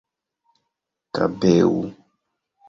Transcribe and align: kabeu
kabeu 1.15 1.77